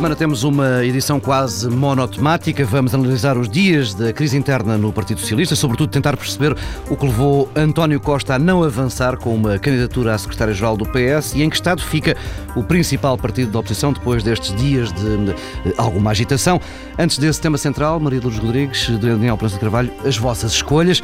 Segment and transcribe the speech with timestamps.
[0.00, 2.64] semana temos uma edição quase monotemática.
[2.64, 6.56] Vamos analisar os dias da crise interna no Partido Socialista, sobretudo tentar perceber
[6.88, 11.34] o que levou António Costa a não avançar com uma candidatura à secretária-geral do PS
[11.34, 12.16] e em que estado fica
[12.56, 15.34] o principal partido da oposição depois destes dias de,
[15.76, 16.58] alguma agitação.
[16.98, 21.02] Antes desse tema central, Maria Lourdes Rodrigues, Daniel Prensa Carvalho, as vossas escolhas.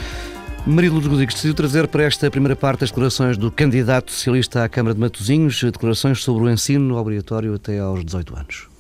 [0.67, 4.71] Maria Lourdes Rodrigues decidiu trazer para esta primeira parte as declarações do candidato socialista à
[4.71, 8.76] Câmara de Matosinhos, declarações sobre o ensino obrigatório até aos 18 anos.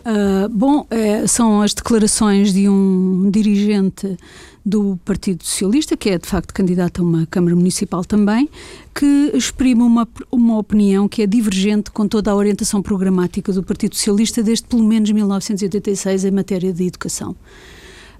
[0.00, 4.16] Uh, bom, é, são as declarações de um dirigente
[4.64, 8.48] do Partido Socialista, que é de facto candidato a uma Câmara Municipal também,
[8.94, 13.94] que exprime uma, uma opinião que é divergente com toda a orientação programática do Partido
[13.94, 17.34] Socialista desde pelo menos 1986 em matéria de educação.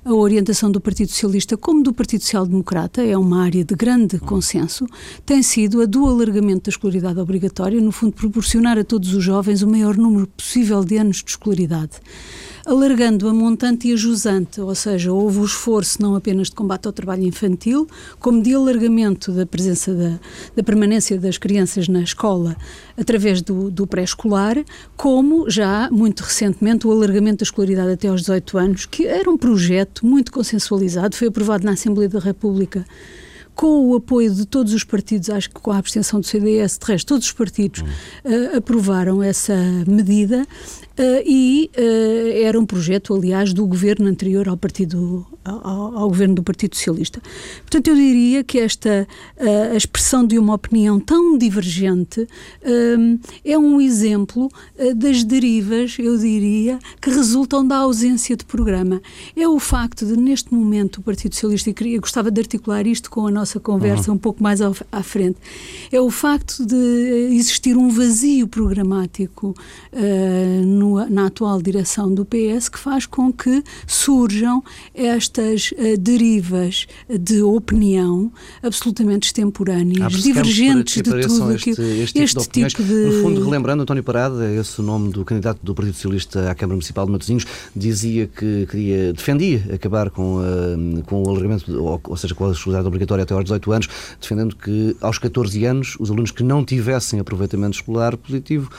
[0.02, 4.18] A orientação do Partido Socialista, como do Partido Social Democrata, é uma área de grande
[4.18, 4.86] consenso,
[5.26, 9.60] tem sido a do alargamento da escolaridade obrigatória, no fundo, proporcionar a todos os jovens
[9.60, 12.00] o maior número possível de anos de escolaridade
[12.70, 16.86] alargando a montante e a jusante, ou seja, houve o esforço não apenas de combate
[16.86, 17.88] ao trabalho infantil,
[18.20, 20.20] como de alargamento da presença da,
[20.54, 22.56] da permanência das crianças na escola
[22.96, 24.56] através do, do pré-escolar,
[24.96, 29.36] como já muito recentemente o alargamento da escolaridade até aos 18 anos, que era um
[29.36, 32.86] projeto muito consensualizado, foi aprovado na Assembleia da República
[33.60, 36.92] com o apoio de todos os partidos, acho que com a abstenção do CDS, de
[36.92, 39.54] resto, todos os partidos uh, aprovaram essa
[39.86, 40.46] medida
[41.24, 46.42] e uh, era um projeto, aliás, do governo anterior ao partido ao, ao, governo do
[46.42, 47.20] Partido Socialista.
[47.62, 52.26] Portanto, eu diria que esta uh, a expressão de uma opinião tão divergente
[53.44, 54.50] é um exemplo
[54.96, 59.00] das derivas, eu diria, que resultam da ausência de programa.
[59.36, 63.10] É o facto de, neste momento, o Partido Socialista, e eu gostava de articular isto
[63.10, 64.16] com a nossa conversa uhum.
[64.16, 65.38] um pouco mais ao, à frente,
[65.90, 66.76] é o facto de
[67.32, 69.54] existir um vazio programático
[70.66, 74.64] no no, na atual direção do PS que faz com que surjam
[74.94, 78.32] estas uh, derivas de opinião
[78.62, 81.86] absolutamente extemporâneas, divergentes de tudo este, aquilo.
[81.86, 82.94] Este, tipo, este de tipo de.
[82.94, 86.76] No fundo, relembrando, António Parada, esse o nome do candidato do Partido Socialista à Câmara
[86.76, 92.16] Municipal de Matosinhos, dizia que queria, defendia acabar com, uh, com o alargamento, ou, ou
[92.16, 93.88] seja, com a escolaridade obrigatória até aos 18 anos,
[94.20, 98.70] defendendo que aos 14 anos os alunos que não tivessem aproveitamento escolar positivo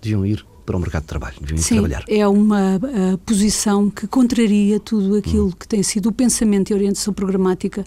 [0.00, 2.04] deviam ir para o mercado de trabalho, Sim, trabalhar.
[2.08, 2.80] É uma
[3.26, 5.52] posição que contraria tudo aquilo hum.
[5.58, 7.84] que tem sido o pensamento e orientação programática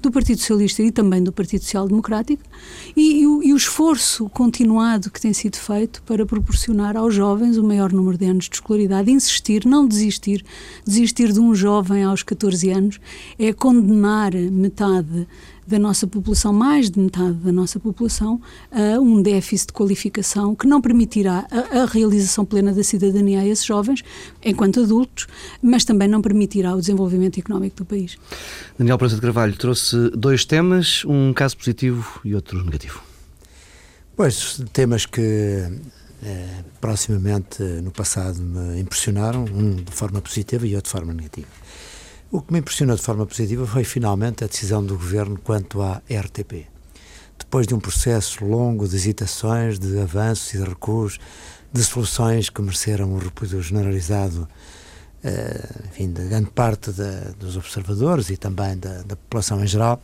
[0.00, 2.42] do Partido Socialista e também do Partido Social Democrático
[2.96, 7.56] e, e, o, e, o, esforço continuado que tem sido feito para proporcionar aos jovens
[7.56, 10.44] o maior número de anos de escolaridade, insistir, não desistir.
[10.84, 13.00] Desistir de um jovem aos 14 anos
[13.38, 15.28] é condenar metade
[15.66, 18.40] da nossa população, mais de metade da nossa população,
[18.70, 23.46] a um déficit de qualificação que não permitirá a, a, realização plena da cidadania a
[23.46, 24.02] esses jovens,
[24.44, 25.26] enquanto adultos,
[25.62, 28.16] mas também não permitirá o desenvolvimento económico do país.
[28.78, 33.00] Daniel Prensa de Carvalho trouxe dois temas, um caso positivo e outro negativo.
[34.16, 35.68] Pois, temas que
[36.24, 41.48] eh, proximamente no passado me impressionaram, um de forma positiva e outro de forma negativa.
[42.32, 46.00] O que me impressionou de forma positiva foi finalmente a decisão do governo quanto à
[46.10, 46.66] RTP.
[47.38, 51.18] Depois de um processo longo de hesitações, de avanços e de recuos,
[51.70, 54.48] de soluções que mereceram o repúdio generalizado
[55.22, 60.00] uh, enfim, de grande parte da, dos observadores e também da, da, população em geral,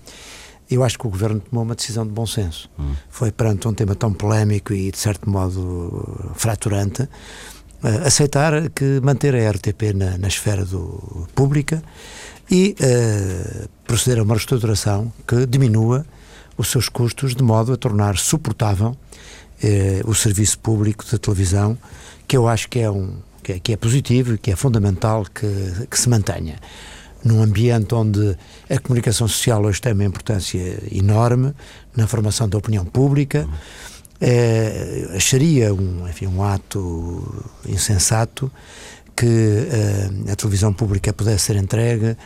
[0.71, 2.69] eu acho que o governo tomou uma decisão de bom senso.
[2.78, 2.93] Hum.
[3.09, 7.09] Foi perante um tema tão polémico e, de certo modo, fraturante,
[8.05, 11.83] aceitar que manter a RTP na, na esfera do, pública
[12.50, 16.05] e uh, proceder a uma reestruturação que diminua
[16.56, 21.78] os seus custos de modo a tornar suportável uh, o serviço público de televisão,
[22.27, 25.25] que eu acho que é, um, que é, que é positivo e que é fundamental
[25.25, 26.56] que, que se mantenha.
[27.25, 28.37] Num ambiente onde
[28.71, 31.52] a comunicação social hoje tem uma importância enorme
[31.97, 33.47] na formação da opinião pública,
[34.20, 38.50] é, acharia um, enfim, um ato insensato
[39.19, 42.17] que uh, a televisão pública pudesse ser entregue uh,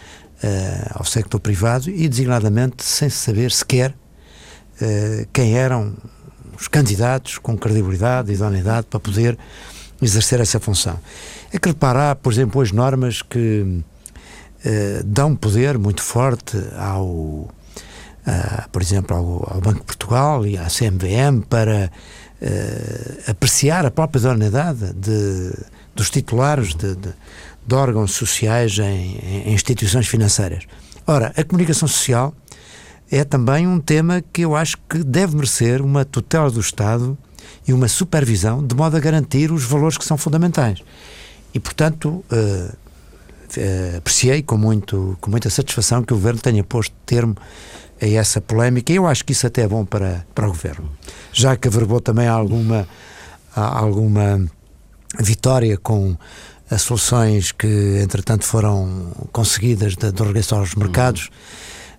[0.90, 5.94] ao sector privado e designadamente sem saber sequer uh, quem eram
[6.58, 9.38] os candidatos com credibilidade e idoneidade para poder
[10.02, 11.00] exercer essa função.
[11.50, 13.82] É que reparar, por exemplo, as normas que
[15.04, 17.48] dão poder muito forte ao,
[18.70, 21.90] por exemplo, ao, ao, Banco de Portugal e à CMVM para
[23.26, 25.52] apreciar a própria idoneidade de
[25.94, 27.10] dos titulares de, de,
[27.66, 30.64] de órgãos sociais em, em, instituições financeiras.
[31.06, 32.34] Ora, a comunicação social
[33.10, 37.16] é também um tema que eu acho que deve merecer uma tutela do Estado
[37.66, 40.82] e uma supervisão de modo a garantir os valores que são fundamentais.
[41.52, 46.94] E, portanto, uh, uh, apreciei com, muito, com muita satisfação que o Governo tenha posto
[47.04, 47.36] termo
[48.02, 50.90] a essa polémica e eu acho que isso até é bom para, para o Governo.
[51.32, 52.88] Já que averbou também alguma,
[53.54, 54.44] alguma
[55.20, 56.16] vitória com
[56.70, 61.30] as soluções que, entretanto, foram conseguidas do regresso aos mercados.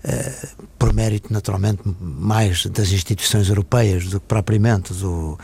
[0.03, 0.47] Eh,
[0.77, 5.39] por mérito, naturalmente, mais das instituições europeias do que propriamente do,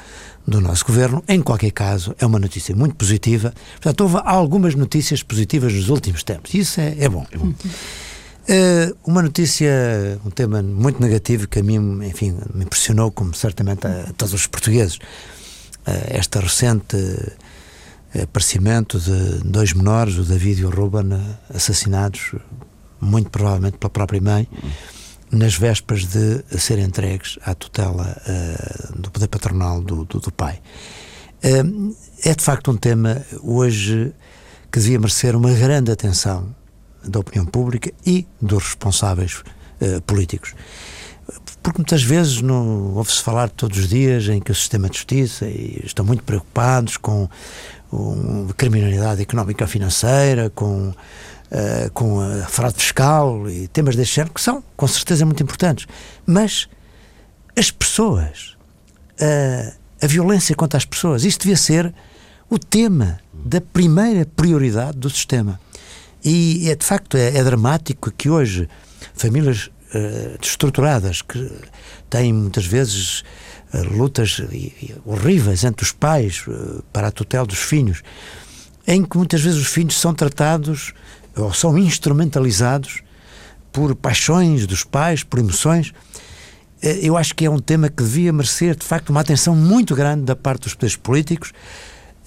[0.45, 1.23] do nosso governo.
[1.29, 3.53] Em qualquer caso, é uma notícia muito positiva.
[3.73, 6.53] Portanto, houve algumas notícias positivas nos últimos tempos.
[6.53, 7.25] Isso é, é bom.
[7.31, 7.53] É bom.
[8.49, 13.85] Uh, uma notícia, um tema muito negativo que a mim, enfim, me impressionou, como certamente
[13.85, 15.01] a, todos os portugueses, uh,
[16.07, 16.97] esta recente
[18.23, 21.09] aparecimento de dois menores, o David e o Ruben,
[21.53, 22.33] assassinados
[22.99, 24.47] muito provavelmente pela própria mãe,
[25.31, 28.19] nas vésperas de ser entregues à tutela
[28.95, 30.59] do poder patronal do, do, do pai.
[31.43, 34.11] É de facto um tema hoje
[34.71, 36.49] que devia merecer uma grande atenção
[37.03, 39.43] da opinião pública e dos responsáveis
[39.81, 40.53] uh, políticos.
[41.61, 46.05] Porque muitas vezes ouve-se falar todos os dias em que o sistema de justiça estão
[46.05, 47.29] muito preocupados com,
[47.89, 50.93] com criminalidade económica financeira, com
[51.49, 55.87] uh, com a fraude fiscal e temas deste género, que são, com certeza, muito importantes.
[56.25, 56.67] Mas
[57.57, 58.55] as pessoas,
[59.21, 61.93] uh, a violência contra as pessoas, isso devia ser
[62.49, 65.59] o tema da primeira prioridade do sistema.
[66.23, 68.67] E é de facto é, é dramático que hoje
[69.13, 71.51] famílias uh, destruturadas que
[72.09, 73.23] têm muitas vezes
[73.73, 74.41] uh, lutas
[75.05, 78.01] horríveis entre os pais uh, para a tutela dos filhos,
[78.85, 80.93] em que muitas vezes os filhos são tratados
[81.35, 83.01] ou são instrumentalizados
[83.71, 85.93] por paixões dos pais, por emoções.
[86.81, 89.95] Eh, eu acho que é um tema que devia merecer, de facto, uma atenção muito
[89.95, 91.51] grande da parte dos poderes políticos,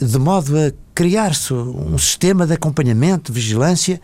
[0.03, 4.01] de modo a criar-se um sistema de acompanhamento, vigilância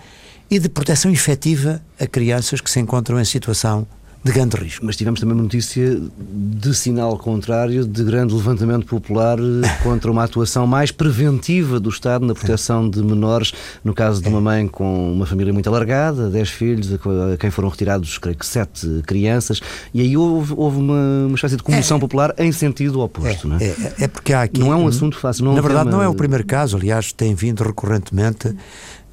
[0.50, 3.86] e de proteção efetiva a crianças que se encontram em situação
[4.22, 4.84] de grande risco.
[4.84, 10.24] Mas tivemos também uma notícia de sinal contrário, de grande levantamento popular eh, contra uma
[10.24, 13.52] atuação mais preventiva do Estado na proteção de menores,
[13.84, 17.68] no caso de uma mãe com uma família muito alargada, 10 filhos, a quem foram
[17.68, 19.60] retirados, creio que 7 crianças,
[19.94, 23.46] e aí houve, houve uma, uma espécie de comoção é, popular em sentido oposto.
[23.46, 23.64] É, não, é?
[23.64, 24.60] É, é porque há aqui.
[24.60, 25.44] Não é um assunto fácil.
[25.44, 25.98] Não na verdade, tema...
[25.98, 28.54] não é o primeiro caso, aliás, tem vindo recorrentemente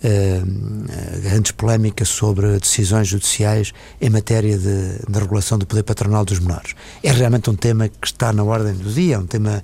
[0.06, 6.40] uh, grandes polémicas sobre decisões judiciais em matéria de, de, regulação do poder patronal dos
[6.40, 6.75] menores.
[7.04, 9.63] É realmente um tema que está na ordem do dia, é um tema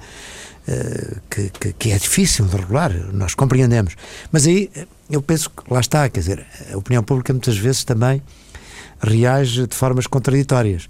[0.67, 3.95] uh, que, que, que, é difícil de regular, nós compreendemos.
[4.31, 4.69] Mas aí
[5.09, 8.21] eu penso que lá está, quer dizer, a opinião pública muitas vezes também
[9.01, 10.89] reage de formas contraditórias.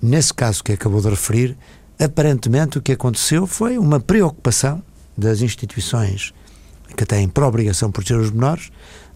[0.00, 1.56] Nesse caso que acabou de referir,
[1.98, 4.82] aparentemente o que aconteceu foi uma preocupação
[5.16, 6.34] das instituições
[6.94, 8.70] que têm por obrigação proteger os menores,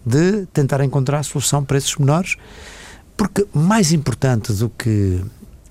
[0.05, 2.37] de tentar encontrar solução para esses menores,
[3.17, 5.21] porque mais importante do que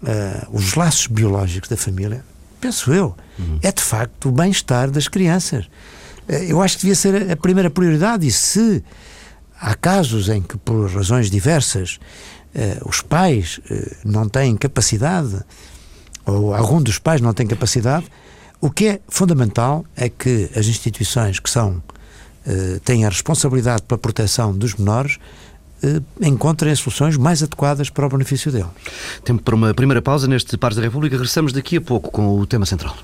[0.04, 2.24] uh, os laços biológicos da família,
[2.62, 3.60] penso eu, uhum.
[3.62, 5.66] é de facto o bem-estar das crianças.
[6.28, 8.84] Uh, eu acho que devia ser a primeira prioridade e se
[9.60, 12.00] há casos em que, por razões diversas,
[12.54, 13.60] uh, os pais
[14.06, 15.44] não têm capacidade,
[16.26, 18.06] ou algum dos pais não tem capacidade,
[18.61, 21.81] o que é fundamental é que as instituições que são
[22.45, 25.18] uh, têm a responsabilidade pela proteção dos menores
[25.83, 28.68] uh, encontrem soluções mais adequadas para o benefício deles.
[29.23, 31.16] Tempo para uma primeira pausa neste Pares da República.
[31.16, 32.97] Regressamos daqui a pouco com o tema central.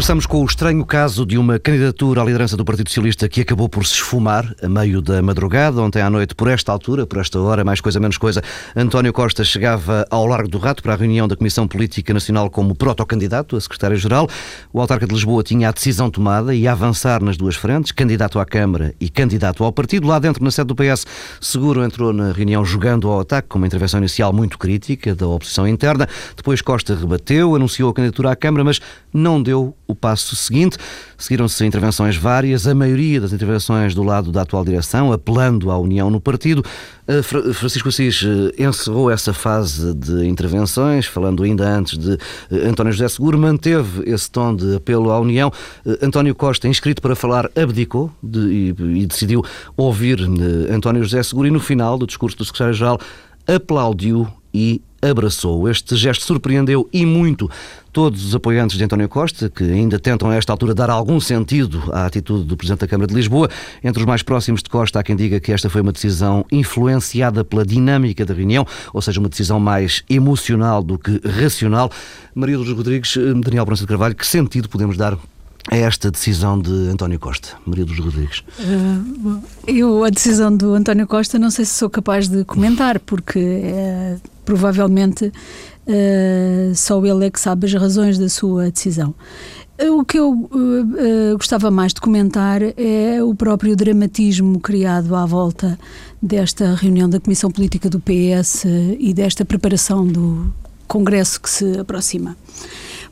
[0.00, 3.68] Regressamos com o estranho caso de uma candidatura à liderança do Partido Socialista que acabou
[3.68, 5.82] por se esfumar a meio da madrugada.
[5.82, 8.42] Ontem à noite, por esta altura, por esta hora, mais coisa menos coisa,
[8.74, 12.74] António Costa chegava ao Largo do Rato para a reunião da Comissão Política Nacional como
[12.74, 14.26] protocandidato a secretário-geral.
[14.72, 18.38] O autarca de Lisboa tinha a decisão tomada e a avançar nas duas frentes, candidato
[18.38, 20.06] à Câmara e candidato ao partido.
[20.06, 21.04] Lá dentro, na sede do PS,
[21.42, 25.68] Seguro entrou na reunião jogando ao ataque, com uma intervenção inicial muito crítica da oposição
[25.68, 26.08] interna.
[26.34, 28.80] Depois Costa rebateu, anunciou a candidatura à Câmara, mas
[29.12, 30.76] não deu o passo seguinte.
[31.18, 36.10] Seguiram-se intervenções várias, a maioria das intervenções do lado da atual direção, apelando à união
[36.10, 36.64] no partido.
[37.54, 43.08] Francisco Assis eh, encerrou essa fase de intervenções, falando ainda antes de eh, António José
[43.08, 45.52] Seguro, manteve esse tom de apelo à união.
[45.84, 49.44] Eh, António Costa, inscrito para falar, abdicou de, e, e decidiu
[49.76, 50.20] ouvir
[50.70, 53.00] António José Seguro e no final do discurso do secretário-geral
[53.46, 55.68] aplaudiu e abraçou.
[55.68, 57.50] Este gesto surpreendeu e muito
[57.92, 61.82] todos os apoiantes de António Costa, que ainda tentam a esta altura dar algum sentido
[61.92, 63.48] à atitude do Presidente da Câmara de Lisboa.
[63.82, 67.44] Entre os mais próximos de Costa há quem diga que esta foi uma decisão influenciada
[67.44, 71.90] pela dinâmica da reunião, ou seja, uma decisão mais emocional do que racional.
[72.34, 75.18] Maria dos Rodrigues, eh, Daniel Branco de Carvalho, que sentido podemos dar
[75.70, 78.42] a esta decisão de António Costa, Maria dos Rodrigues?
[78.58, 83.38] Uh, eu, a decisão do António Costa, não sei se sou capaz de comentar, porque
[83.38, 84.20] uh,
[84.50, 89.14] provavelmente uh, só ele é que sabe as razões da sua decisão.
[89.96, 90.50] O que eu
[91.38, 95.78] gostava mais de comentar é o próprio dramatismo criado à volta
[96.20, 98.66] desta reunião da Comissão Política do PS
[98.98, 100.52] e desta preparação do
[100.86, 102.36] Congresso que se aproxima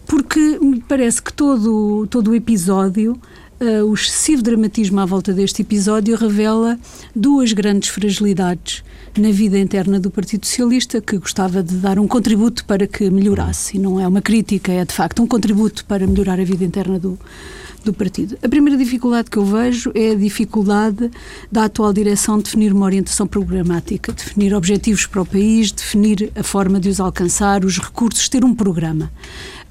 [0.09, 3.21] porque me parece que todo, todo o episódio,
[3.61, 6.79] uh, o excessivo dramatismo à volta deste episódio, revela
[7.15, 8.83] duas grandes fragilidades
[9.17, 13.77] na vida interna do Partido Socialista que gostava de dar um contributo para que melhorasse.
[13.77, 16.99] E não é uma crítica, é de facto um contributo para melhorar a vida interna
[16.99, 17.19] do,
[17.85, 18.39] do partido.
[18.43, 21.11] A primeira dificuldade que eu vejo é a dificuldade
[21.51, 26.43] da atual direção de definir uma orientação programática, definir objetivos para o país, definir a
[26.43, 29.11] forma de os alcançar, os recursos, ter um programa.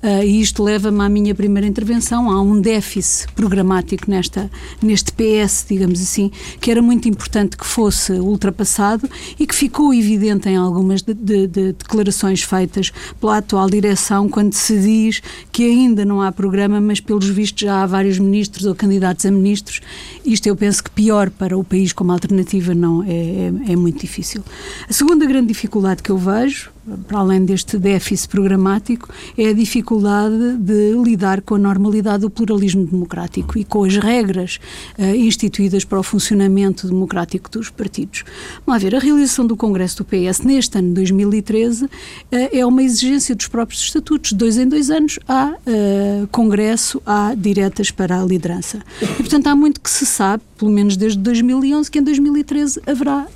[0.01, 2.30] Uh, e isto leva-me à minha primeira intervenção.
[2.30, 4.50] Há um déficit programático nesta,
[4.82, 10.48] neste PS, digamos assim, que era muito importante que fosse ultrapassado e que ficou evidente
[10.48, 16.06] em algumas de, de, de declarações feitas pela atual direção, quando se diz que ainda
[16.06, 19.82] não há programa, mas pelos vistos já há vários ministros ou candidatos a ministros.
[20.24, 24.01] Isto eu penso que pior para o país como alternativa não é, é, é muito
[24.01, 24.44] difícil.
[24.88, 26.76] A segunda grande dificuldade que eu vejo
[27.08, 32.86] para além deste déficit programático, é a dificuldade de lidar com a normalidade do pluralismo
[32.86, 34.60] democrático e com as regras
[34.98, 38.24] uh, instituídas para o funcionamento democrático dos partidos.
[38.65, 41.89] Vamos ver, a realização do Congresso do PS neste ano 2013 uh,
[42.32, 44.32] eh, é uma exigência dos próprios estatutos.
[44.32, 48.82] De dois em dois anos há uh, Congresso, há diretas para a liderança.
[49.01, 53.27] E, portanto, há muito que se sabe, pelo menos desde 2011, que em 2013 haverá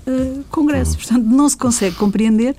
[0.49, 0.97] Congresso.
[0.97, 2.55] Portanto, não se consegue compreender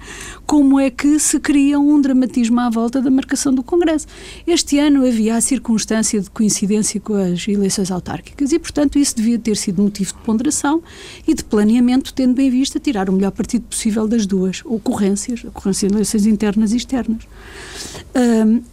[0.52, 4.06] como é que se cria um dramatismo à volta da marcação do Congresso.
[4.46, 9.38] Este ano havia a circunstância de coincidência com as eleições autárquicas e, portanto, isso devia
[9.38, 10.82] ter sido motivo de ponderação
[11.26, 15.90] e de planeamento, tendo em vista tirar o melhor partido possível das duas ocorrências, ocorrências
[15.90, 17.22] de eleições internas e externas.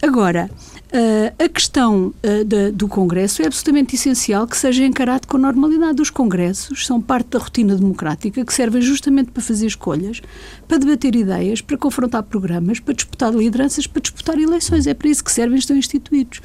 [0.02, 0.50] Agora,
[0.92, 6.02] Uh, a questão uh, de, do Congresso é absolutamente essencial que seja encarado com normalidade.
[6.02, 10.20] Os Congressos são parte da rotina democrática que servem justamente para fazer escolhas,
[10.66, 14.88] para debater ideias, para confrontar programas, para disputar lideranças, para disputar eleições.
[14.88, 16.40] É para isso que servem, estão instituídos.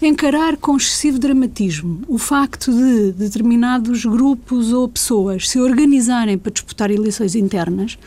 [0.00, 6.90] Encarar com excessivo dramatismo o facto de determinados grupos ou pessoas se organizarem para disputar
[6.90, 7.98] eleições internas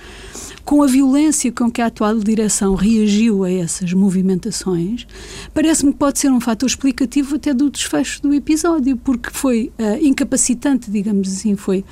[0.65, 5.05] com a violência com que a atual direção reagiu a essas movimentações,
[5.53, 10.03] parece-me que pode ser um fator explicativo até do desfecho do episódio, porque foi uh,
[10.03, 11.86] incapacitante, digamos assim, foi.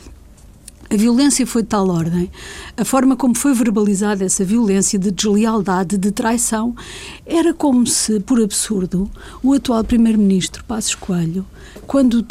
[0.89, 2.29] A violência foi de tal ordem,
[2.75, 6.75] a forma como foi verbalizada essa violência de deslealdade, de traição,
[7.25, 9.09] era como se, por absurdo,
[9.41, 11.45] o atual Primeiro-Ministro, Passos Coelho,
[11.87, 12.25] quando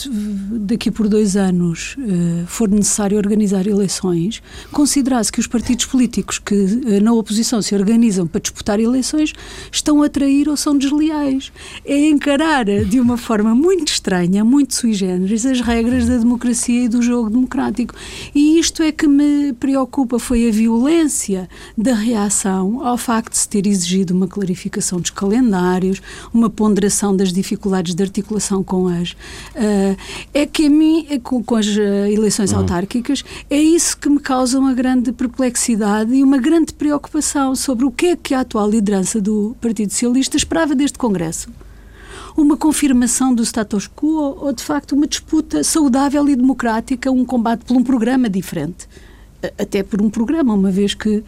[0.51, 6.55] daqui por dois anos uh, for necessário organizar eleições, considerasse que os partidos políticos que
[6.55, 9.33] uh, na oposição se organizam para disputar eleições
[9.71, 11.53] estão a trair ou são desleais.
[11.85, 16.89] É encarar de uma forma muito estranha, muito sui generis, as regras da democracia e
[16.89, 17.95] do jogo democrático.
[18.35, 23.49] E isto é que me preocupa, foi a violência da reação ao facto de se
[23.49, 26.01] ter exigido uma clarificação dos calendários,
[26.33, 29.15] uma ponderação das dificuldades de articulação com as
[30.33, 32.59] é que a mim, é com, as uh, eleições uhum.
[32.59, 37.91] autárquicas, é isso que me causa uma grande perplexidade e uma grande preocupação sobre o
[37.91, 41.49] que é que a atual liderança do Partido Socialista esperava deste Congresso
[42.37, 47.65] uma confirmação do status quo ou, de facto, uma disputa saudável e democrática, um combate
[47.65, 48.89] por um programa diferente.
[49.59, 51.25] Até por um programa, uma vez que uh,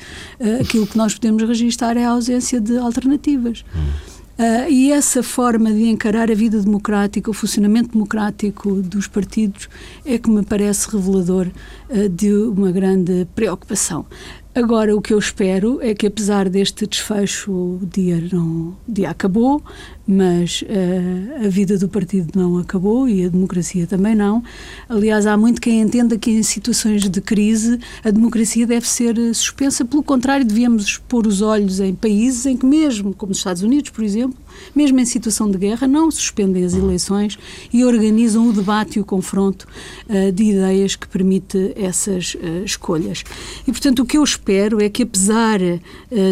[0.61, 3.65] aquilo que nós podemos registrar é a ausência de alternativas.
[3.77, 4.14] Hum.
[4.37, 9.69] Uh, e essa forma de encarar a vida democrática, o funcionamento democrático dos partidos,
[10.05, 11.47] é que me parece revelador
[11.89, 14.05] uh, de uma grande preocupação.
[14.53, 19.11] Agora, o que eu espero é que, apesar deste desfecho, o dia, não, o dia
[19.11, 19.63] acabou,
[20.07, 24.43] mas uh, a vida do partido não acabou e a democracia também não.
[24.89, 29.85] Aliás, há muito quem entenda que em situações de crise a democracia deve ser suspensa,
[29.85, 33.91] pelo contrário, devíamos pôr os olhos em países em que, mesmo como os Estados Unidos,
[33.91, 34.37] por exemplo,
[34.75, 37.39] mesmo em situação de guerra, não suspendem as eleições
[37.73, 39.67] e organizam o debate e o confronto
[40.09, 43.25] uh, de ideias que permite essas uh, escolhas.
[43.67, 45.59] E, portanto, o que eu espero é que, apesar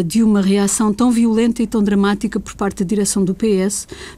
[0.05, 3.62] de uma reação tão violenta e tão dramática por parte da direção do PS,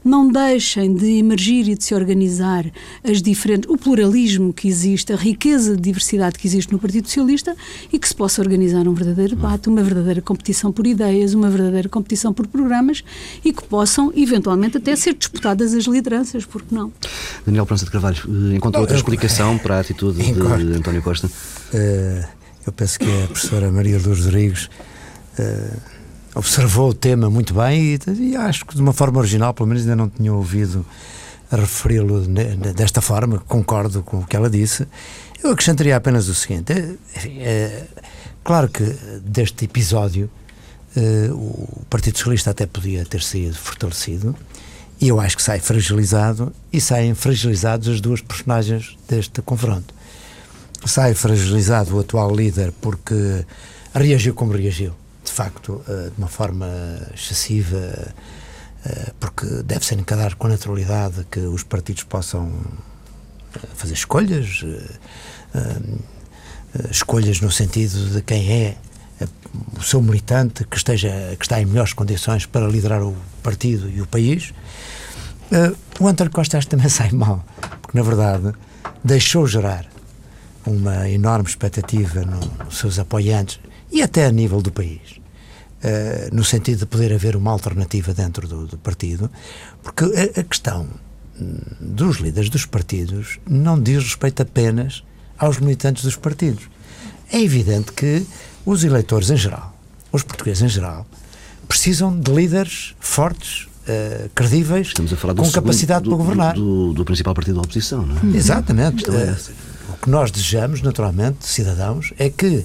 [0.04, 2.64] não deixem de emergir e de se organizar
[3.02, 7.56] as diferentes, o pluralismo que existe, a riqueza de diversidade que existe no Partido Socialista
[7.92, 11.88] e que se possa organizar um verdadeiro debate, uma verdadeira competição por ideias, uma verdadeira
[11.88, 13.02] competição por programas
[13.44, 16.92] e que possa possam eventualmente até ser disputadas as lideranças, porque não?
[17.46, 21.28] Daniel Prança de Carvalho, eh, encontrou outra explicação para a atitude de António Costa?
[21.28, 22.26] Uh,
[22.66, 24.64] eu penso que a professora Maria Lourdes Rodrigues
[25.38, 25.80] uh,
[26.36, 27.98] observou o tema muito bem e,
[28.32, 30.84] e, acho que de uma forma original, pelo menos ainda não tinha ouvido
[31.50, 32.26] referi-lo
[32.74, 34.86] desta forma, concordo com o que ela disse.
[35.42, 36.96] Eu acrescentaria apenas o seguinte: é,
[37.38, 37.84] é,
[38.44, 38.82] claro que
[39.22, 40.30] deste episódio
[40.96, 44.36] uh, o Partido Socialista até podia ter sido fortalecido,
[45.00, 49.94] e eu acho que sai fragilizado, e saem fragilizados as duas personagens deste confronto.
[50.84, 53.44] Sai fragilizado o atual líder porque
[53.94, 54.92] reagiu como reagiu,
[55.36, 56.66] facto, uh, de uma forma
[57.14, 62.50] excessiva, uh, porque deve ser encarar com naturalidade que os partidos possam
[63.74, 64.62] fazer escolhas,
[66.90, 68.76] escolhas no sentido de quem é
[69.78, 74.02] o seu militante que, esteja, que está em melhores condições para liderar o partido e
[74.02, 74.52] o país.
[75.98, 77.42] O António Costa também sai mal,
[77.80, 78.52] porque na verdade
[79.02, 79.86] deixou gerar
[80.66, 85.20] uma enorme expectativa nos seus apoiantes e até a nível do país,
[85.82, 89.30] uh, no sentido de poder haver uma alternativa dentro do, do partido,
[89.82, 90.86] porque a, a, questão
[91.80, 95.02] dos líderes dos partidos não diz respeito apenas
[95.38, 96.64] aos militantes dos partidos.
[97.30, 98.26] É evidente que
[98.64, 99.74] os eleitores em geral,
[100.10, 101.06] os portugueses em geral,
[101.68, 106.54] precisam de líderes fortes, uh, credíveis, com capacidade do, para governar.
[106.54, 108.36] Do, do, principal partido da oposição, não é?
[108.36, 109.08] Exatamente.
[109.10, 109.36] Uh,
[109.90, 112.64] o que nós desejamos, naturalmente, cidadãos, é que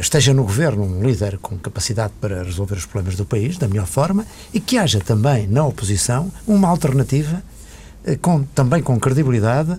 [0.00, 3.86] esteja no governo um líder com capacidade para resolver os problemas do país da melhor
[3.86, 7.42] forma e que haja também na oposição uma alternativa
[8.20, 9.78] com, também com credibilidade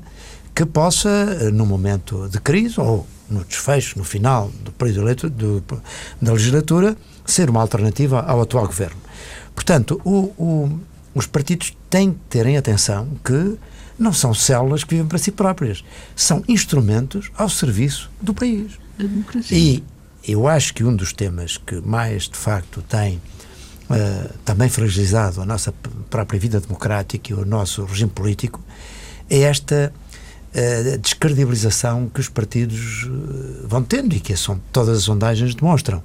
[0.54, 5.64] que possa, no momento de crise ou no desfecho, no final do período eleito, do,
[6.22, 8.98] da legislatura, ser uma alternativa ao atual governo.
[9.54, 10.80] Portanto, o, o,
[11.14, 13.58] os partidos têm que terem atenção que
[13.98, 15.84] não são células que vivem para si próprias,
[16.16, 18.74] são instrumentos ao serviço do país.
[18.98, 19.58] Da democracia.
[19.58, 19.84] E
[20.28, 23.22] eu acho que um dos temas que mais, de facto, tem
[23.90, 25.74] uh, também fragilizado a nossa
[26.10, 28.62] própria vida democrática e o nosso regime político
[29.30, 29.94] é esta
[30.56, 36.02] a descredibilização que os partidos eh, vão tendo e que são, todas as sondagens demonstram.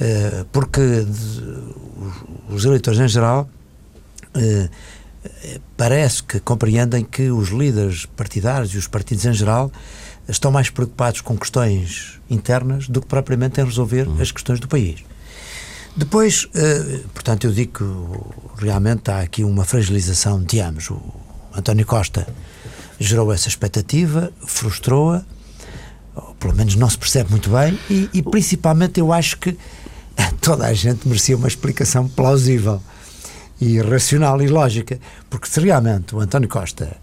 [0.00, 1.04] Eh, porque
[2.48, 3.48] os eleitores em geral
[5.76, 9.70] parece que compreendem que os líderes partidários e os partidos em geral
[10.32, 14.20] estão mais preocupados com questões internas do que propriamente em resolver uhum.
[14.20, 15.04] as questões do país.
[15.94, 16.48] Depois,
[17.12, 17.72] portanto, eu digo
[18.56, 20.90] que realmente há aqui uma fragilização de ambos.
[20.90, 21.00] O
[21.54, 22.26] António Costa
[22.98, 25.22] gerou essa expectativa, frustrou-a,
[26.38, 29.56] pelo menos não se percebe muito bem, e, e, principalmente eu acho que
[30.40, 32.80] toda a gente merecia uma explicação plausível
[33.60, 36.96] e racional e lógica, porque se realmente o António Costa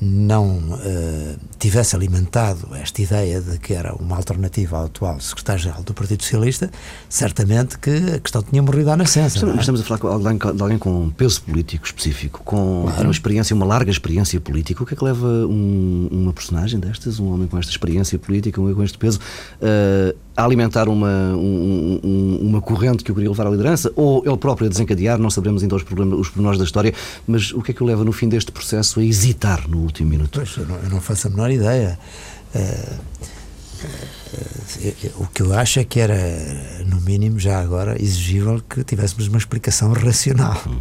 [0.00, 5.92] não uh, tivesse alimentado esta ideia de que era uma alternativa ao atual secretário-geral do
[5.92, 6.70] Partido Socialista,
[7.08, 9.36] certamente que a questão tinha morrido à nascença.
[9.36, 9.60] Estamos, é?
[9.60, 10.18] estamos a falar
[10.52, 13.02] de alguém com peso político específico, com claro.
[13.02, 14.82] uma experiência, uma larga experiência política.
[14.82, 18.60] O que é que leva um, uma personagem destas, um homem com esta experiência política,
[18.60, 23.14] um homem com este peso, uh, a alimentar uma, um, um, uma corrente que o
[23.14, 26.28] queria levar à liderança, ou ele próprio a desencadear, não sabemos ainda os, problemas, os
[26.28, 26.94] pormenores da história,
[27.26, 30.10] mas o que é que o leva no fim deste processo a hesitar no último
[30.10, 30.38] minuto?
[30.38, 31.98] Pois, eu não, eu não faço a menor ideia.
[32.54, 32.98] Uh,
[35.16, 36.16] o que eu acho é que era,
[36.86, 40.78] no mínimo, já agora, exigível que tivéssemos uma explicação racional, hum.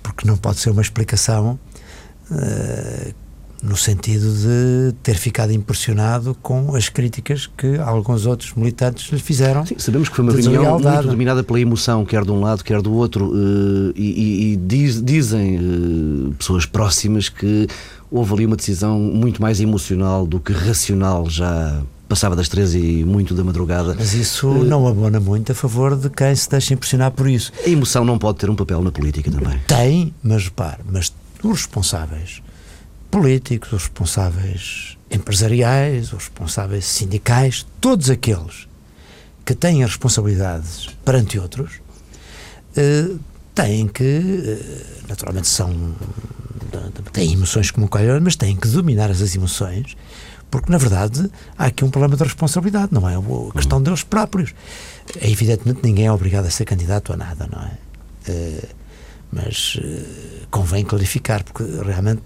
[0.00, 1.58] porque não pode ser uma explicação
[2.30, 3.14] uh,
[3.62, 9.64] no sentido de ter ficado impressionado com as críticas que alguns outros militantes lhe fizeram.
[9.64, 12.82] Sim, sabemos que foi uma reunião muito dominada pela emoção, quer de um lado, quer
[12.82, 17.68] do outro, eh, e, e, e diz, dizem eh, pessoas próximas que
[18.10, 23.04] houve ali uma decisão muito mais emocional do que racional já passava das três e
[23.04, 23.94] muito da madrugada.
[23.98, 27.50] Mas isso uh, não abona muito a favor de quem se deixa impressionar por isso.
[27.64, 29.58] A emoção não pode ter um papel na política também.
[29.66, 32.42] Tem, mas repare, mas os responsáveis
[33.12, 38.66] políticos, os responsáveis empresariais, os responsáveis sindicais, todos aqueles
[39.44, 41.72] que têm responsabilidades perante outros,
[42.76, 43.20] uh,
[43.54, 45.94] têm que, uh, naturalmente são,
[47.12, 49.94] têm emoções como qualquer mas têm que dominar as emoções,
[50.50, 54.54] porque na verdade há aqui um problema de responsabilidade, não é a questão deles próprios.
[55.20, 58.30] É evidentemente ninguém é obrigado a ser candidato a nada, não é?
[58.30, 58.68] Uh,
[59.34, 59.78] mas
[60.50, 62.22] convém clarificar, porque realmente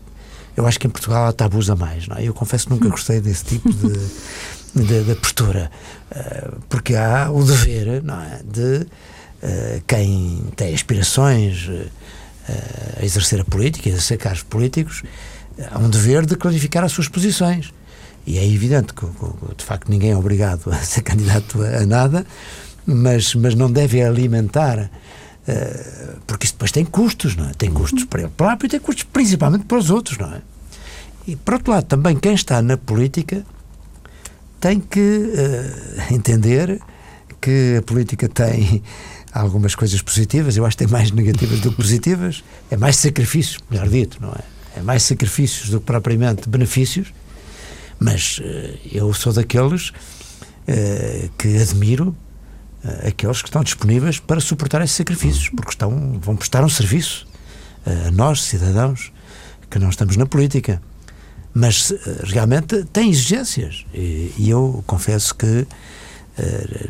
[0.57, 2.25] eu acho que em Portugal há tabus a mais, não é?
[2.25, 3.93] Eu confesso que nunca gostei desse tipo de
[4.85, 5.71] de, de postura,
[6.11, 11.91] uh, porque há o dever não é, de uh, quem tem aspirações uh,
[13.01, 15.03] a exercer a política, a exercer cargos políticos,
[15.71, 17.73] há um dever de clarificar as suas posições.
[18.27, 19.07] E é evidente que,
[19.57, 22.27] de facto, ninguém é obrigado a ser candidato a, nada,
[22.85, 24.91] mas, mas não deve alimentar
[26.27, 27.55] porque isso depois tem custos, não é?
[27.55, 30.43] Tem custos para ele próprio e tem custos principalmente para os outros, não é?
[31.27, 33.45] E, por outro lado, também quem está na política
[34.61, 36.81] tem que uh, entender
[37.41, 38.83] que a política tem
[39.33, 43.59] algumas coisas positivas, eu acho que tem mais negativas do que positivas, é mais sacrifícios,
[43.71, 44.79] melhor dito, não é?
[44.79, 47.13] É mais sacrifícios do que propriamente benefícios,
[47.99, 52.17] mas uh, eu sou daqueles uh, que admiro
[53.07, 57.27] aqueles que estão disponíveis para suportar esses sacrifícios, porque estão, vão prestar um serviço
[57.85, 59.13] a nós, cidadãos,
[59.71, 60.81] que não estamos na política
[61.57, 63.87] mas eh, realmente tem exigências.
[63.95, 65.67] E, e eu confesso que uh,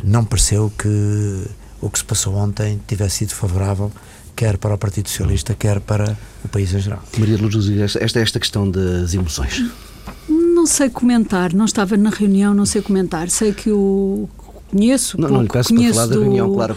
[0.03, 1.45] não pareceu que
[1.81, 3.93] o que se passou ontem tivesse sido favorável
[4.35, 7.03] quer para o Partido Socialista, quer para o país em geral.
[7.17, 9.65] Maria Luz, esta, esta questão das emoções.
[10.29, 13.31] Não sei comentar, não estava na reunião, não sei comentar.
[13.31, 14.29] Sei que o
[14.71, 16.77] conheço, não, pouco, não lhe peço conheço para falar do, da reunião, claro.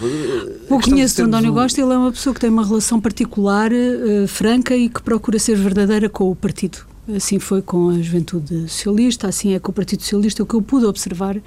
[0.68, 4.28] Pouco conheço do António Costa, ele é uma pessoa que tem uma relação particular, uh,
[4.28, 6.80] franca e que procura ser verdadeira com o partido.
[7.16, 10.44] Assim foi com a Juventude Socialista, assim é com o Partido Socialista.
[10.44, 11.38] O que eu pude observar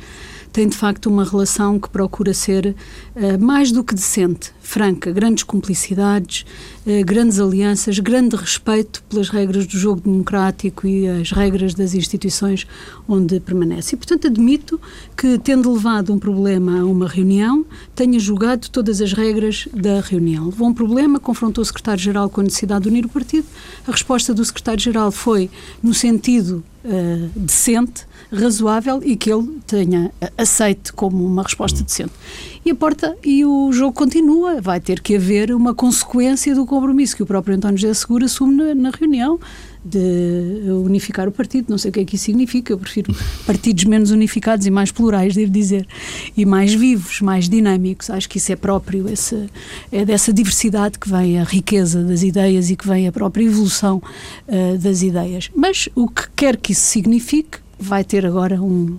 [0.53, 2.77] tem de facto uma relação que procura ser
[3.17, 6.45] uh, mais do que decente, franca, grandes cumplicidades,
[6.87, 12.67] uh, grandes alianças, grande respeito pelas regras do jogo democrático e as regras das instituições
[13.09, 13.95] onde permanece.
[13.95, 14.79] E, portanto, admito
[15.17, 20.47] que, tendo levado um problema a uma reunião, tenha julgado todas as regras da reunião.
[20.47, 23.47] Levou um problema, confrontou o secretário-geral com a necessidade de unir o partido.
[23.87, 25.51] A resposta do secretário-geral foi
[25.83, 32.13] no sentido uh, decente, razoável e que ele tenha aceite como uma resposta decente.
[32.65, 37.17] E a porta e o jogo continua, vai ter que haver uma consequência do compromisso
[37.17, 39.39] que o próprio António José Segura assume na, na reunião
[39.85, 43.15] de unificar o partido, não sei o que é que isso significa, eu prefiro
[43.45, 45.87] partidos menos unificados e mais plurais, devo dizer,
[46.37, 49.49] e mais vivos, mais dinâmicos, acho que isso é próprio, esse,
[49.91, 54.01] é dessa diversidade que vem a riqueza das ideias e que vem a própria evolução
[54.49, 55.51] uh, das ideias.
[55.55, 58.97] Mas o que quer que isso signifique, vai ter agora um,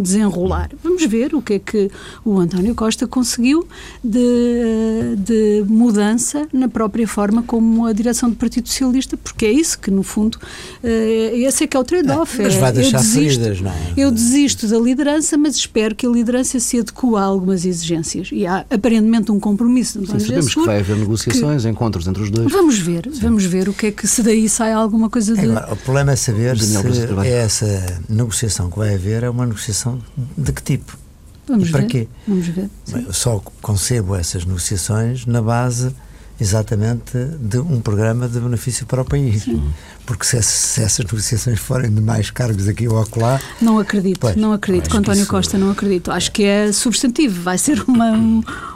[0.00, 0.70] desenrolar.
[0.82, 1.90] Vamos ver o que é que
[2.24, 3.66] o António Costa conseguiu
[4.02, 9.78] de, de mudança na própria forma como a direção do Partido Socialista, porque é isso
[9.78, 12.40] que, no fundo, uh, esse é que é o trade-off.
[12.40, 13.92] É, mas vai deixar eu desisto, feridas, não é?
[13.96, 18.30] Eu desisto da liderança, mas espero que a liderança se adeque a algumas exigências.
[18.32, 20.04] E há aparentemente um compromisso.
[20.06, 21.68] Sim, sabemos que vai haver negociações, que...
[21.68, 22.50] encontros entre os dois.
[22.50, 23.20] Vamos ver, Sim.
[23.20, 25.40] vamos ver o que é que se daí sai alguma coisa de.
[25.40, 29.46] Agora, o problema é saber Daniel, se é essa negociação que vai haver é uma
[29.54, 30.00] negociação
[30.36, 30.98] de que tipo?
[31.46, 31.88] Vamos e para ver.
[31.88, 32.08] quê?
[32.26, 32.68] Vamos ver.
[32.92, 35.94] Eu só concebo essas negociações na base
[36.40, 39.44] exatamente de um programa de benefício para o país.
[39.44, 39.62] Sim.
[40.06, 43.40] Porque se, se, essas negociações forem de mais cargos aqui ou acolá.
[43.60, 44.90] Não acredito, pois, não acredito.
[44.90, 45.30] Com António isso...
[45.30, 46.10] Costa, não acredito.
[46.10, 48.12] Acho que é substantivo, vai ser uma,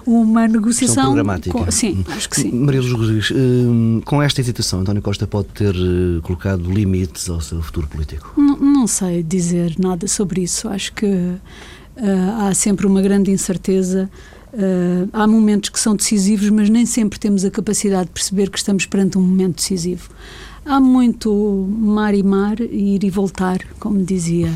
[0.06, 1.04] uma negociação.
[1.04, 1.56] programática.
[1.56, 2.52] Com, sim, acho que sim.
[2.52, 7.40] Maria Luz Rodrigues, hum, com esta hesitação, António Costa pode ter eh, colocado limites ao
[7.40, 8.32] seu futuro político?
[8.36, 10.68] Não, não sei dizer nada sobre isso.
[10.68, 11.40] Acho que uh,
[12.40, 14.08] há sempre uma grande incerteza.
[14.52, 18.56] Uh, há momentos que são decisivos, mas nem sempre temos a capacidade de perceber que
[18.56, 20.08] estamos perante um momento decisivo.
[20.68, 24.52] Há muito mar e mar, ir e voltar, como dizia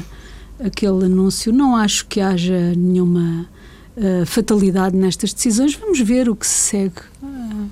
[0.62, 1.50] aquele anúncio.
[1.50, 3.48] Não acho que haja nenhuma
[3.96, 5.74] uh, fatalidade nestas decisões.
[5.74, 7.00] Vamos ver o que se segue.
[7.22, 7.66] Uh,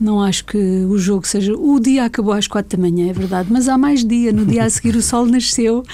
[0.00, 1.54] não acho que o jogo seja.
[1.54, 4.32] O dia acabou às quatro da manhã, é verdade, mas há mais dia.
[4.32, 5.84] No dia a seguir o sol nasceu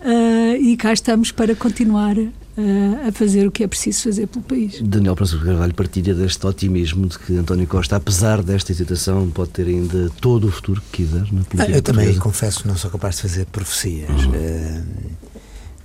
[0.00, 2.16] uh, e cá estamos para continuar
[2.56, 4.80] a fazer o que é preciso fazer pelo país.
[4.80, 9.66] Daniel Francisco Carvalho partilha deste otimismo de que António Costa, apesar desta hesitação, pode ter
[9.66, 11.70] ainda todo o futuro que quiser na política.
[11.70, 14.08] Eu também confesso que não sou capaz de fazer profecias.
[14.08, 14.84] Uhum.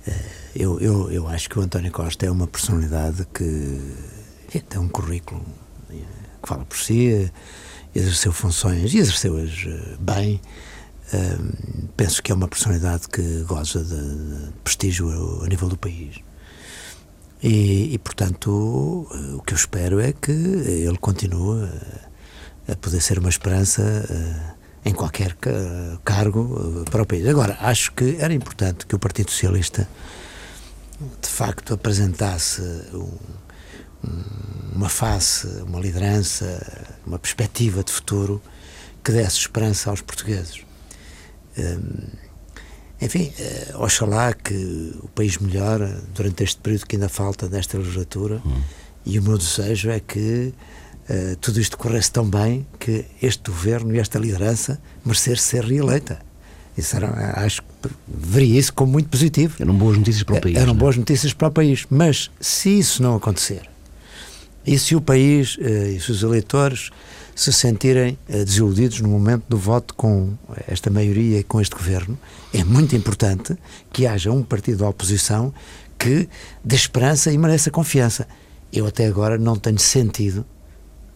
[0.06, 0.12] Uh,
[0.54, 3.80] eu, eu, eu acho que o António Costa é uma personalidade que
[4.48, 5.44] enfim, tem um currículo
[5.88, 7.30] que fala por si,
[7.94, 9.66] exerceu funções e exerceu-as
[9.98, 10.40] bem.
[11.12, 15.76] Uh, penso que é uma personalidade que goza de, de prestígio a, a nível do
[15.76, 16.20] país.
[17.42, 21.64] E, e, portanto, o que eu espero é que ele continue
[22.68, 25.36] a, a poder ser uma esperança uh, em qualquer
[26.04, 27.26] cargo para o país.
[27.26, 29.88] Agora, acho que era importante que o Partido Socialista
[31.20, 33.18] de facto apresentasse um,
[34.74, 38.40] uma face, uma liderança, uma perspectiva de futuro
[39.02, 40.62] que desse esperança aos portugueses.
[41.58, 42.29] Um,
[43.00, 48.42] enfim, uh, oxalá que o país melhore durante este período que ainda falta desta legislatura
[48.44, 48.60] hum.
[49.06, 50.52] e o meu desejo é que
[51.08, 56.20] uh, tudo isto corresse tão bem que este governo e esta liderança merecesse ser reeleita.
[56.76, 59.56] Isso era, acho que veria isso como muito positivo.
[59.58, 60.56] Eram boas notícias para o país.
[60.56, 60.76] Eram é?
[60.76, 61.86] boas notícias para o país.
[61.90, 63.68] Mas se isso não acontecer,
[64.66, 65.60] e se o país uh,
[65.92, 66.90] e os seus eleitores
[67.34, 72.18] se sentirem uh, desiludidos no momento do voto com esta maioria e com este governo,
[72.52, 73.56] é muito importante
[73.92, 75.52] que haja um partido da oposição
[75.98, 76.28] que
[76.64, 78.26] dê esperança e mereça confiança.
[78.72, 80.44] Eu até agora não tenho sentido,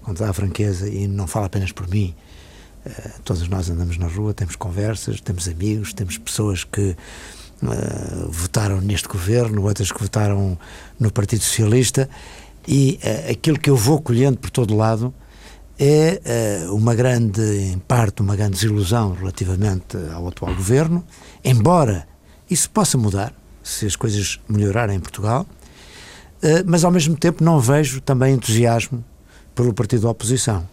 [0.02, 2.14] com toda a franqueza, e não falo apenas por mim,
[2.86, 6.96] uh, todos nós andamos na rua, temos conversas, temos amigos, temos pessoas que
[7.62, 10.58] uh, votaram neste governo, outras que votaram
[10.98, 12.08] no Partido Socialista,
[12.66, 12.98] e
[13.30, 15.12] aquilo que eu vou colhendo por todo lado
[15.78, 21.04] é uh, uma grande, em parte, uma grande desilusão relativamente ao atual governo,
[21.44, 22.06] embora
[22.48, 25.46] isso possa mudar, se as coisas melhorarem em Portugal,
[26.42, 29.04] uh, mas ao mesmo tempo não vejo também entusiasmo
[29.54, 30.68] pelo partido da oposição,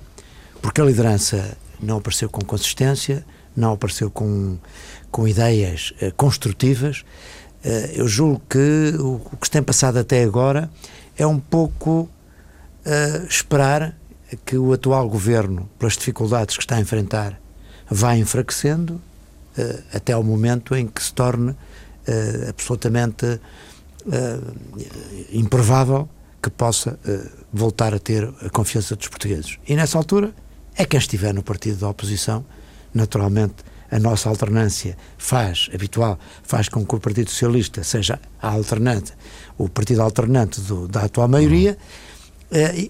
[0.61, 4.57] porque a liderança não apareceu com consistência, não apareceu com,
[5.09, 7.03] com ideias uh, construtivas.
[7.93, 10.69] eu julgo que o, que se tem passado até agora
[11.15, 12.09] é um pouco
[13.29, 13.95] esperar
[14.45, 17.39] que o atual governo, pelas dificuldades que está a enfrentar,
[17.89, 23.39] vai enfraquecendo uh, até ao momento em que se torne uh, absolutamente uh,
[25.31, 26.07] improvável
[26.41, 26.97] que possa
[27.53, 29.59] voltar a ter a confiança dos portugueses.
[29.67, 30.33] E nessa altura
[30.75, 32.43] é quem estiver no partido da oposição,
[32.91, 33.57] naturalmente
[33.91, 39.13] a nossa alternância faz, habitual, faz com que o Partido Socialista seja a alternante,
[39.55, 41.73] o partido alternante do, da atual maioria.
[41.73, 42.10] Uhum eh,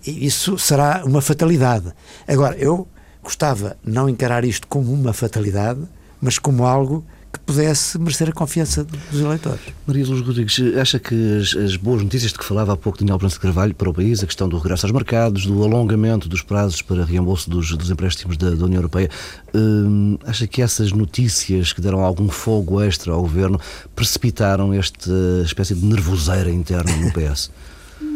[0.05, 1.93] isso será uma fatalidade.
[2.27, 2.87] Agora, eu
[3.23, 5.81] gostava não encarar isto como uma fatalidade,
[6.19, 9.61] mas como algo que pudesse merecer a confiança dos eleitores.
[9.87, 13.17] Maria Luz Rodrigues, acha que as, as, boas notícias de que falava há pouco Daniel
[13.17, 16.41] Branco de Carvalho para o país, a questão do regresso aos mercados, do alongamento dos
[16.41, 19.09] prazos para reembolso dos, dos empréstimos da, da, União Europeia,
[19.53, 23.59] hum, acha que essas notícias que deram algum fogo extra ao governo
[23.95, 25.11] precipitaram esta
[25.45, 27.49] espécie de nervoseira interna no PS?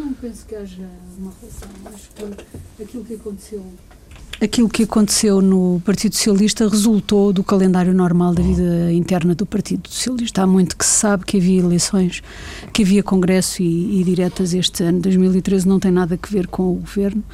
[0.06, 0.88] Não penso que haja
[1.18, 1.68] uma relação.
[1.92, 3.66] Acho que aquilo que aconteceu
[4.38, 9.88] Aquilo que aconteceu no Partido Socialista resultou do calendário normal da vida interna do Partido
[9.88, 10.42] Socialista.
[10.42, 12.22] Há muito que se sabe que havia eleições,
[12.70, 15.00] que havia congresso e, e diretas este ano.
[15.00, 17.24] 2013 não tem nada a ver com o governo.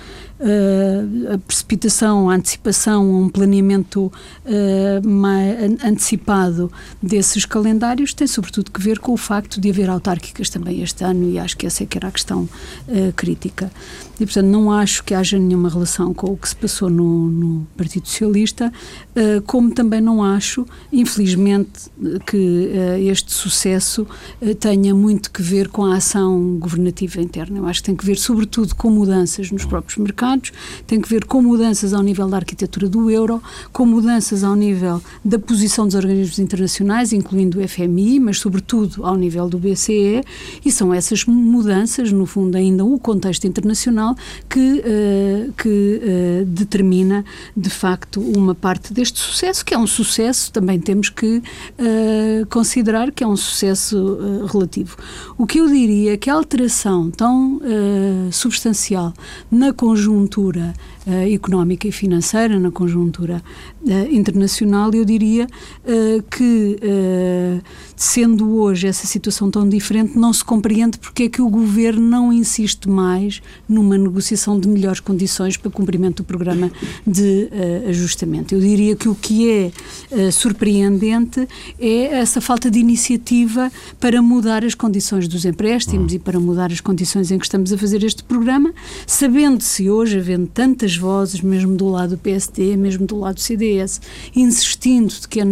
[0.43, 4.07] Uh, a precipitação, a antecipação, um planeamento
[4.45, 6.69] uh, mais antecipado
[7.01, 11.31] desses calendários tem sobretudo que ver com o facto de haver autárquicas também este ano
[11.31, 12.49] e acho que essa é que era a questão
[12.89, 13.71] uh, crítica.
[14.19, 17.67] E, portanto, não acho que haja nenhuma relação com o que se passou no, no
[17.77, 18.73] Partido Socialista,
[19.47, 21.91] como também não acho, infelizmente,
[22.27, 22.71] que
[23.09, 24.07] este sucesso
[24.61, 27.59] tenha muito que ver com a ação governativa interna.
[27.59, 30.32] Eu acho que tem que ver, sobretudo, com mudanças nos próprios mercados,
[30.87, 33.43] tem que ver com mudanças ao nível da arquitetura do euro,
[33.73, 39.17] com mudanças ao nível da posição dos organismos internacionais, incluindo o FMI, mas, sobretudo, ao
[39.17, 40.23] nível do BCE,
[40.65, 44.15] e são essas mudanças, no fundo, ainda o contexto internacional
[44.49, 47.25] que, uh, que uh, determina,
[47.57, 53.11] de facto, uma parte deste sucesso, que é um sucesso, também temos que uh, considerar
[53.11, 54.97] que é um sucesso relativo.
[55.37, 57.61] O que eu diria é que a alteração tão
[58.31, 59.13] substancial
[59.51, 60.12] na conjuntura
[61.07, 63.43] uh, económica e financeira, na conjuntura
[63.83, 66.79] uh, internacional, eu diria uh, que,
[67.97, 72.33] sendo hoje essa situação tão diferente, não se compreende porque é que o governo não
[72.33, 76.71] insiste mais numa negociação de melhores condições para cumprimento do programa
[77.07, 77.49] de
[77.89, 78.55] ajustamento.
[78.55, 81.47] Eu diria que o que é surpreendente
[81.79, 83.71] é essa falta de iniciativa
[84.01, 87.79] para mudar as condições dos empréstimos e para mudar as condições em que estamos a
[87.79, 88.73] fazer este programa,
[89.07, 94.01] sabendo-se hoje, havendo tantas vozes, mesmo do lado do PSD, mesmo do lado do CDS,
[94.35, 95.45] insistindo de que é,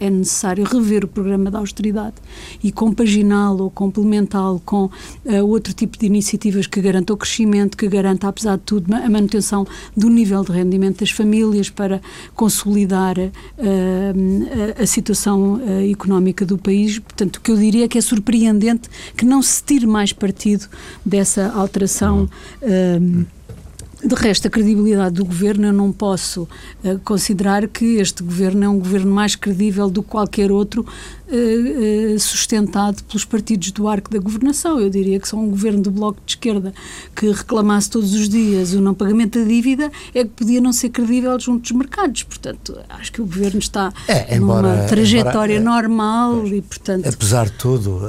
[0.00, 2.16] é necessário rever o programa da austeridade
[2.62, 7.88] e compaginá-lo ou complementá-lo com uh, outro tipo de iniciativas que garantam o crescimento, que
[7.88, 12.00] garanta, apesar de tudo, a manutenção do nível de rendimento das famílias para
[12.34, 13.30] consolidar uh,
[14.78, 16.98] a, a, situação uh, económica do país.
[16.98, 20.66] Portanto, o que eu diria é que é surpreendente que não se tire mais partido
[21.04, 22.28] dessa alteração.
[22.62, 23.24] Uh,
[24.06, 26.42] de resto, a credibilidade do governo, eu não posso
[26.84, 32.14] uh, considerar que este governo é um governo mais credível do que qualquer outro uh,
[32.14, 34.78] uh, sustentado pelos partidos do arco da governação.
[34.78, 36.74] Eu diria que só um governo do Bloco de Esquerda
[37.14, 40.90] que reclamasse todos os dias o não pagamento da dívida é que podia não ser
[40.90, 42.22] credível junto dos mercados.
[42.22, 47.06] Portanto, acho que o governo está é, embora, numa trajetória embora, normal e, portanto.
[47.06, 48.02] Apesar de tudo,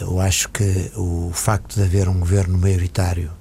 [0.00, 3.37] eu acho que o facto de haver um governo maioritário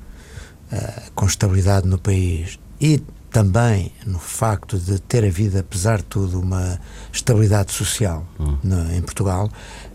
[0.72, 3.02] uh, com estabilidade no país e
[3.32, 6.80] também no facto de ter havido, apesar de tudo, uma
[7.12, 8.58] estabilidade social hum.
[8.64, 9.48] no, em Portugal,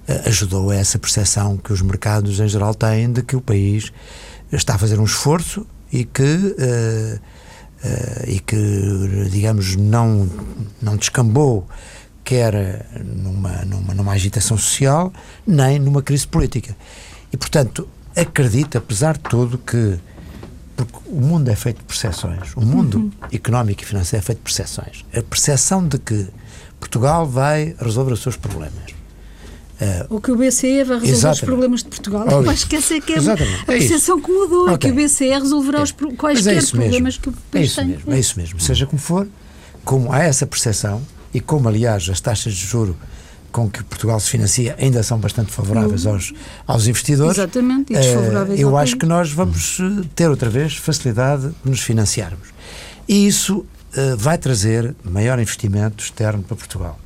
[0.08, 3.92] uh, ajudou a essa percepção que os mercados em geral têm de que o país
[4.52, 7.20] está a fazer um esforço e que uh,
[7.84, 10.28] uh, e que digamos não
[10.80, 11.66] não descambou
[12.24, 15.12] quer numa, numa numa agitação social
[15.46, 16.76] nem numa crise política
[17.32, 19.98] e portanto acredito apesar de tudo que
[20.84, 22.54] porque o mundo é feito de percepções.
[22.56, 23.10] O mundo uhum.
[23.32, 25.04] económico e financeiro é feito de percepções.
[25.16, 26.28] A percepção de que
[26.78, 28.92] Portugal vai resolver os seus problemas.
[29.80, 31.34] Uh, Ou que o BCE vai resolver exatamente.
[31.34, 32.26] os problemas de Portugal.
[32.30, 33.62] Oh, Mas esquece que é exatamente.
[33.62, 34.78] a percepção é que mudou, okay.
[34.78, 35.82] que o BCE resolverá é.
[35.82, 37.22] os quaisquer é problemas mesmo.
[37.22, 37.86] que o país é isso tem.
[37.88, 38.60] Mesmo, é isso mesmo.
[38.60, 39.28] Seja como for,
[39.84, 41.02] como há essa percepção,
[41.34, 42.96] e como, aliás, as taxas de juro
[43.52, 46.14] com que Portugal se financia ainda são bastante favoráveis uhum.
[46.14, 46.32] aos,
[46.66, 47.38] aos investidores.
[47.38, 51.70] Exatamente, e desfavoráveis uh, Eu acho que nós vamos eh, ter outra vez facilidade de
[51.70, 52.48] nos financiarmos.
[53.06, 56.98] E isso uh, vai trazer maior investimento externo para Portugal.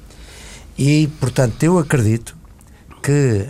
[0.78, 2.36] E, portanto, eu acredito
[3.02, 3.44] que,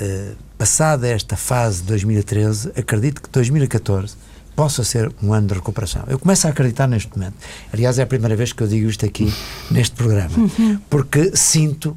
[0.00, 4.16] uh, passada esta fase de 2013, acredito que 2014
[4.54, 6.04] possa ser um ano de recuperação.
[6.06, 7.34] Eu começo a acreditar neste momento.
[7.72, 9.32] Aliás, é a primeira vez que eu digo isto aqui
[9.70, 10.78] neste programa, uhum.
[10.88, 11.96] porque sinto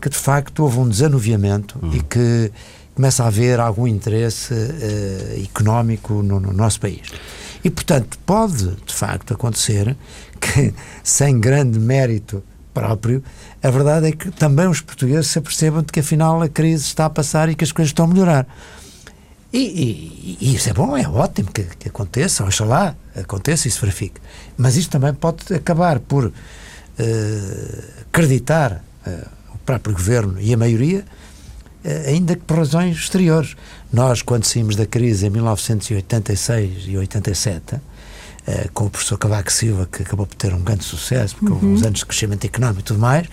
[0.00, 1.94] que de facto houve um desanuviamento uhum.
[1.94, 2.52] e que
[2.94, 7.02] começa a haver algum interesse uh, económico no, no, nosso país.
[7.62, 9.96] E, portanto, pode de facto acontecer
[10.40, 10.72] que,
[11.04, 13.22] sem grande mérito próprio,
[13.62, 17.06] a verdade é que também os portugueses se apercebam de que afinal a crise está
[17.06, 18.46] a passar e que as coisas estão a melhorar.
[19.56, 23.80] E, e, e, isso é bom, é ótimo que, que aconteça, oxalá aconteça e se
[23.80, 24.20] verifique.
[24.54, 26.32] Mas isto também pode acabar por uh,
[28.02, 31.06] acreditar uh, o próprio governo e a maioria,
[31.82, 33.56] uh, ainda que por razões exteriores.
[33.90, 37.80] Nós, quando saímos da crise em 1986 e 87,
[38.74, 41.54] com o professor Cavaco Silva, que acabou por ter um grande sucesso, porque uhum.
[41.54, 43.26] houve uns anos de crescimento económico e tudo mais,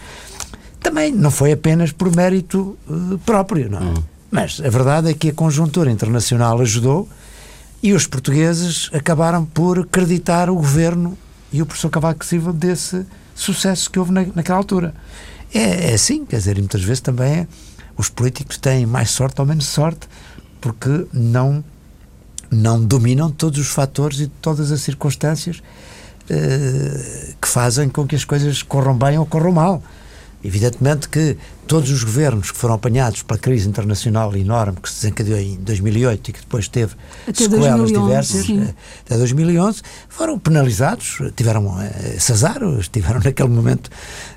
[0.80, 2.78] também não foi apenas por mérito
[3.26, 3.82] próprio, não é?
[3.82, 7.08] Uhum mas a verdade é que a conjuntura internacional ajudou
[7.84, 11.15] e os portugueses acabaram por acreditar o governo
[11.52, 14.96] e o professor Cavaco Silva desse sucesso que houve na, naquela altura.
[15.54, 17.48] É, é assim, quer dizer, e muitas vezes também é,
[17.96, 20.08] os políticos têm mais sorte ou menos sorte
[20.60, 21.63] porque não,
[22.50, 28.26] não dominam todos os fatores e todas as circunstâncias uh, que fazem com que as
[28.26, 29.84] coisas corram bem ou corram mal.
[30.43, 35.39] Evidentemente que todos os governos que foram apanhados pela crise internacional enorme que se desencadeou
[35.39, 36.93] em 2008 e que depois teve
[37.27, 38.62] até sequelas 2011, diversas, sim.
[38.62, 38.73] Eh,
[39.06, 43.89] até 2011, foram penalizados, tiveram eh, Cesar, estiveram naquele momento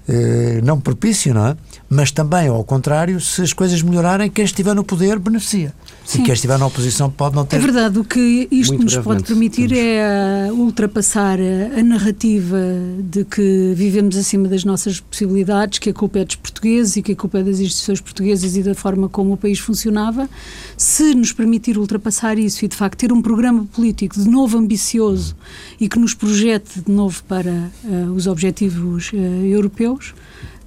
[0.09, 1.57] eh, não propício, não é?
[1.89, 5.73] Mas também, ao contrário, se as coisas melhorarem, quem estiver no poder beneficia.
[6.05, 6.23] Sim.
[6.23, 7.57] E quem estiver na oposição pode não ter.
[7.57, 9.79] É verdade, o que isto Muito nos pode permitir temos.
[9.79, 12.59] é ultrapassar a, a narrativa
[12.99, 17.13] de que vivemos acima das nossas possibilidades, que a culpa é dos portugueses e que
[17.13, 20.29] a culpa é das instituições portuguesas e da forma como o país funcionava.
[20.77, 25.37] Se nos permitir ultrapassar isso e, de facto, ter um programa político de novo ambicioso
[25.81, 30.15] e que nos projete de novo para uh, os objetivos uh, europeus,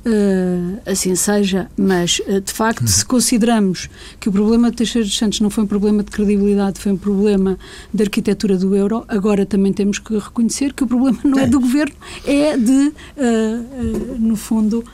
[0.05, 5.17] Uh, assim seja, mas uh, de facto, se consideramos que o problema de Teixeira dos
[5.17, 7.59] Santos não foi um problema de credibilidade, foi um problema
[7.93, 11.47] de arquitetura do euro, agora também temos que reconhecer que o problema não é, é
[11.47, 14.85] do governo, é de, uh, no fundo,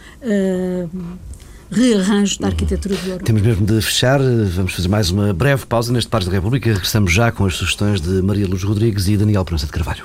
[1.69, 3.23] rearranjo da arquitetura do euro.
[3.23, 6.71] Temos mesmo de fechar, vamos fazer mais uma breve pausa neste Pares da República.
[6.71, 10.03] Regressamos já com as sugestões de Maria Luz Rodrigues e Daniel Pronça de Carvalho.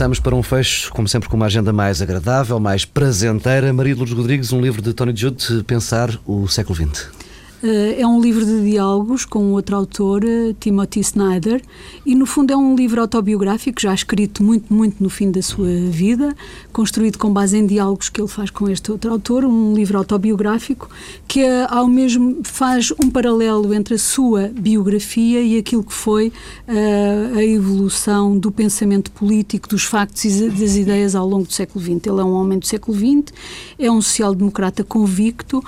[0.00, 3.70] Avançamos para um fecho, como sempre, com uma agenda mais agradável, mais prazenteira.
[3.70, 7.19] Maria de Lourdes Rodrigues, um livro de Tony Judd, Pensar o século XX.
[7.62, 11.62] Eh, é um livro de diálogos com outro autor, eh, Timothy Snyder,
[12.06, 15.68] e no fundo é um livro autobiográfico, já escrito muito, muito no fim da sua
[15.90, 16.34] vida,
[16.72, 20.88] construído com base em diálogos que ele faz com este outro autor, um livro autobiográfico
[21.28, 26.28] que eh, ao mesmo faz um paralelo entre a sua biografia e aquilo que foi
[26.28, 31.84] uh, a evolução do pensamento político, dos factos e das ideias ao longo do século
[31.84, 32.06] XX.
[32.06, 33.32] Ele é um homem do século XX,
[33.78, 35.62] é um social-democrata convicto,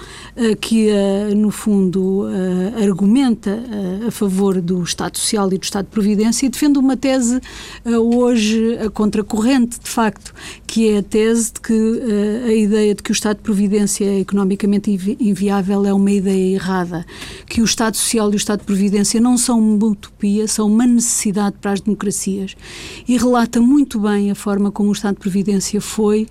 [0.61, 0.91] que
[1.37, 5.91] no fundo fundo, uh, argumenta uh, a favor do Estado Social e do Estado de
[5.91, 7.41] Providência e defende uma tese
[7.85, 10.33] uh, hoje a contracorrente, de facto,
[10.67, 12.03] que é a tese de que
[12.47, 17.05] a ideia de que o Estado de Providência é economicamente inviável é uma ideia errada,
[17.47, 20.87] que o Estado Social e o Estado de Providência não são uma utopia, são uma
[20.87, 22.55] necessidade para as democracias.
[23.07, 26.27] E relata muito bem a forma como o Estado de Providência foi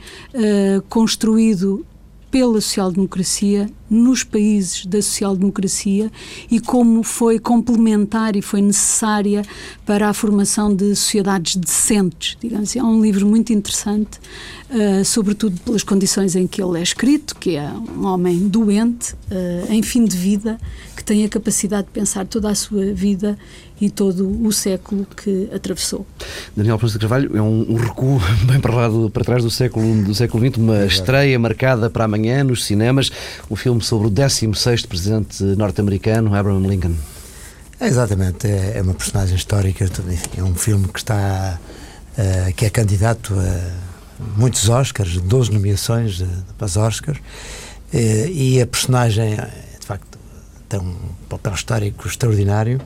[0.90, 1.86] construído
[2.30, 6.10] pela social-democracia nos países da social-democracia
[6.50, 9.44] e como foi complementar e foi necessária
[9.86, 12.80] para a formação de sociedades decentes, digamos assim.
[12.80, 14.18] É um livro muito interessante,
[14.70, 19.70] uh, sobretudo pelas condições em que ele é escrito, que é um homem doente, uh,
[19.70, 20.58] em fim de vida,
[20.96, 23.38] que tem a capacidade de pensar toda a sua vida
[23.82, 26.06] e todo o século que atravessou.
[26.56, 29.50] Daniel Ponce de Carvalho é um, um, recuo bem para lá do, para trás do
[29.50, 33.12] século do século XX, uma estreia marcada para amanhã nos cinemas,
[33.50, 36.96] um filme sobre o 16º presidente norte-americano, Abraham Lincoln.
[37.80, 39.90] É, exatamente, é, é, uma personagem histórica,
[40.38, 41.60] é um filme que está
[42.18, 43.92] uh, que é candidato a
[44.38, 46.28] muitos Oscars, 12 nomeações uh,
[46.58, 50.20] para os Oscars, uh, e a personagem de facto
[50.70, 50.96] tem um
[51.28, 52.80] papel histórico extraordinário.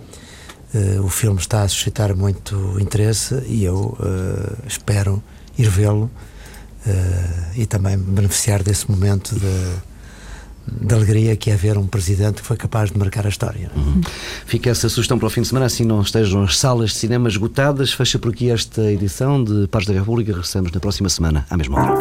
[0.74, 3.98] Uh, o filme está a suscitar muito interesse e eu
[4.68, 5.22] espero
[5.58, 6.10] ir vê-lo
[6.86, 9.76] uh, e também beneficiar desse momento de,
[10.68, 13.72] de, alegria que é ver um presidente que foi capaz de marcar a história.
[13.76, 14.02] Uhum.
[14.46, 17.28] Fica essa sugestão para o fim de semana, assim não estejam as salas de cinema
[17.30, 17.94] esgotadas.
[17.94, 20.32] Fecha por aqui esta edição de Paz da República.
[20.32, 21.96] Regressamos na próxima semana, à mesma hora.